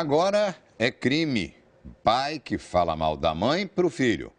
[0.00, 1.54] Agora é crime.
[2.02, 4.32] Pai que fala mal da mãe para o filho.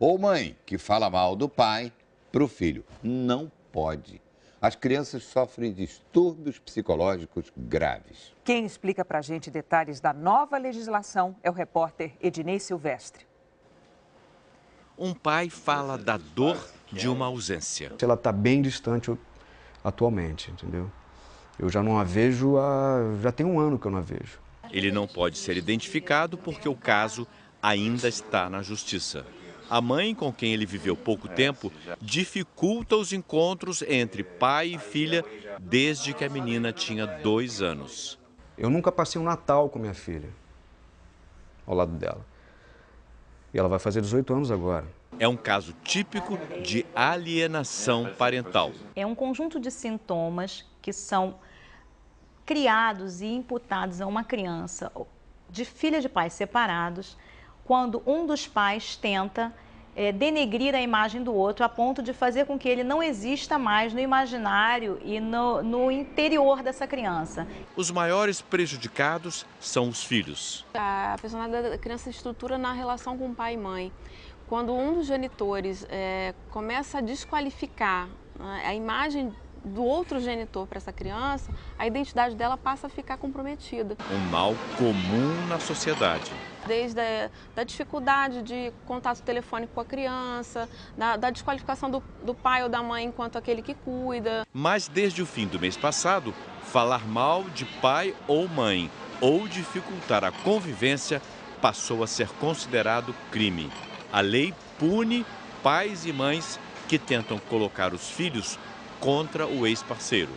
[0.00, 1.92] Ou mãe que fala mal do pai
[2.32, 2.84] para o filho.
[3.04, 4.20] Não pode.
[4.60, 8.34] As crianças sofrem distúrbios psicológicos graves.
[8.44, 13.24] Quem explica para a gente detalhes da nova legislação é o repórter Ednei Silvestre.
[14.98, 16.58] Um pai fala da dor
[16.90, 17.92] de uma ausência.
[18.02, 19.16] Ela está bem distante
[19.84, 20.90] atualmente, entendeu?
[21.56, 23.16] Eu já não a vejo há.
[23.22, 24.44] já tem um ano que eu não a vejo.
[24.70, 27.26] Ele não pode ser identificado porque o caso
[27.62, 29.24] ainda está na justiça.
[29.68, 35.24] A mãe, com quem ele viveu pouco tempo, dificulta os encontros entre pai e filha
[35.58, 38.18] desde que a menina tinha dois anos.
[38.56, 40.30] Eu nunca passei um Natal com minha filha
[41.66, 42.24] ao lado dela.
[43.52, 44.86] E ela vai fazer 18 anos agora.
[45.18, 48.70] É um caso típico de alienação parental.
[48.94, 51.36] É um conjunto de sintomas que são
[52.46, 54.90] criados e imputados a uma criança
[55.50, 57.18] de filha de pais separados
[57.64, 59.52] quando um dos pais tenta
[59.96, 63.58] é, denegrir a imagem do outro a ponto de fazer com que ele não exista
[63.58, 67.46] mais no imaginário e no, no interior dessa criança.
[67.74, 70.64] Os maiores prejudicados são os filhos.
[70.74, 73.92] A personalidade da criança se estrutura na relação com pai e mãe.
[74.46, 78.06] Quando um dos genitores é, começa a desqualificar
[78.38, 79.34] né, a imagem
[79.66, 83.96] do outro genitor para essa criança, a identidade dela passa a ficar comprometida.
[84.12, 86.30] Um mal comum na sociedade.
[86.66, 92.34] Desde a da dificuldade de contato telefônico com a criança, da, da desqualificação do, do
[92.34, 94.46] pai ou da mãe enquanto aquele que cuida.
[94.52, 100.24] Mas desde o fim do mês passado, falar mal de pai ou mãe ou dificultar
[100.24, 101.20] a convivência
[101.60, 103.70] passou a ser considerado crime.
[104.12, 105.26] A lei pune
[105.62, 108.58] pais e mães que tentam colocar os filhos
[109.00, 110.32] contra o ex-parceiro.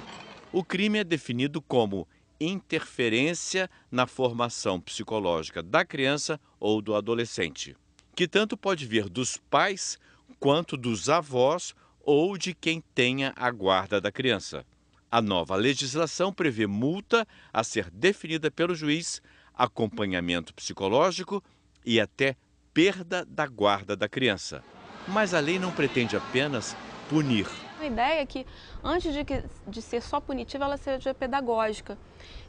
[0.52, 2.07] O crime é definido como
[2.39, 7.75] interferência na formação psicológica da criança ou do adolescente,
[8.15, 9.97] que tanto pode vir dos pais
[10.39, 14.65] quanto dos avós ou de quem tenha a guarda da criança.
[15.11, 19.21] A nova legislação prevê multa a ser definida pelo juiz,
[19.53, 21.43] acompanhamento psicológico
[21.86, 22.36] e até
[22.73, 24.64] perda da guarda da criança.
[25.08, 26.76] Mas a lei não pretende apenas
[27.09, 27.47] punir
[27.79, 28.45] a ideia é que,
[28.83, 31.97] antes de, que, de ser só punitiva, ela seja pedagógica,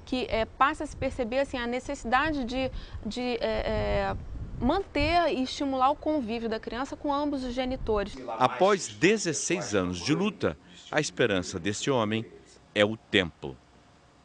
[0.04, 2.70] que é, passe a se perceber assim, a necessidade de,
[3.04, 4.16] de é, é,
[4.60, 8.16] manter e estimular o convívio da criança com ambos os genitores.
[8.38, 10.56] Após 16 anos de luta,
[10.90, 12.26] a esperança desse homem
[12.74, 13.56] é o tempo.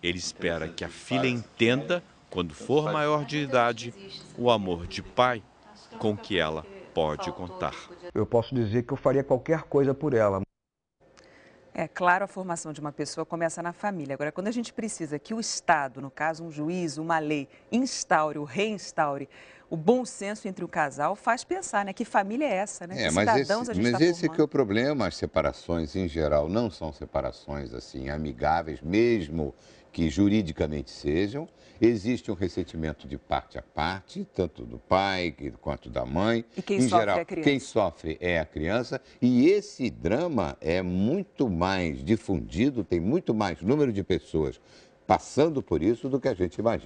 [0.02, 3.94] Ele espera que a filha entenda, quando for maior de idade,
[4.38, 5.42] o amor de pai
[5.98, 7.76] com que ela pode contar.
[8.14, 10.42] Eu posso dizer que eu faria qualquer coisa por ela.
[11.78, 14.14] É claro, a formação de uma pessoa começa na família.
[14.14, 18.40] Agora, quando a gente precisa que o Estado, no caso um juiz, uma lei, instaure
[18.40, 19.28] ou reinstaure
[19.70, 21.94] o bom senso entre o casal, faz pensar, né?
[21.94, 23.04] Que família é essa, né?
[23.04, 24.36] É, mas cidadãos esse, mas tá esse formando.
[24.36, 25.08] que é o problema.
[25.08, 29.54] As separações, em geral, não são separações assim amigáveis, mesmo
[29.92, 31.48] que juridicamente sejam.
[31.80, 36.46] Existe um ressentimento de parte a parte, tanto do pai quanto da mãe.
[36.56, 37.50] E quem em sofre geral, é a criança.
[37.50, 39.02] Quem sofre é a criança.
[39.22, 44.60] E esse drama é muito mais difundido, tem muito mais número de pessoas
[45.06, 46.84] passando por isso do que a gente imagina.